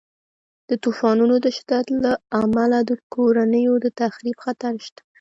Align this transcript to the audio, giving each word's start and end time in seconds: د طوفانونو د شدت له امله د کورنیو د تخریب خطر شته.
د 0.69 0.71
طوفانونو 0.83 1.35
د 1.45 1.47
شدت 1.57 1.85
له 2.03 2.11
امله 2.41 2.79
د 2.89 2.91
کورنیو 3.13 3.73
د 3.83 3.85
تخریب 3.99 4.37
خطر 4.45 4.73
شته. 4.85 5.01